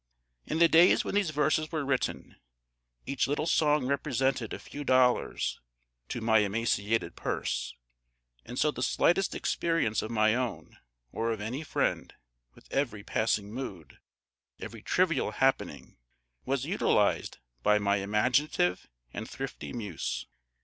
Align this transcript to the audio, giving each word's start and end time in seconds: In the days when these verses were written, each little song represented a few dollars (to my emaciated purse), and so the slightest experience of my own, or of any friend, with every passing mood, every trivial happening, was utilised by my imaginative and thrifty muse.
In 0.47 0.57
the 0.57 0.67
days 0.67 1.05
when 1.05 1.13
these 1.13 1.29
verses 1.29 1.71
were 1.71 1.85
written, 1.85 2.35
each 3.05 3.27
little 3.27 3.45
song 3.45 3.85
represented 3.85 4.51
a 4.51 4.57
few 4.57 4.83
dollars 4.83 5.59
(to 6.09 6.21
my 6.21 6.39
emaciated 6.39 7.15
purse), 7.15 7.75
and 8.43 8.57
so 8.57 8.71
the 8.71 8.81
slightest 8.81 9.35
experience 9.35 10.01
of 10.01 10.09
my 10.09 10.33
own, 10.33 10.79
or 11.11 11.29
of 11.31 11.39
any 11.39 11.61
friend, 11.61 12.15
with 12.55 12.67
every 12.71 13.03
passing 13.03 13.53
mood, 13.53 13.99
every 14.59 14.81
trivial 14.81 15.33
happening, 15.33 15.97
was 16.45 16.65
utilised 16.65 17.37
by 17.61 17.77
my 17.77 17.97
imaginative 17.97 18.87
and 19.13 19.29
thrifty 19.29 19.71
muse. 19.71 20.25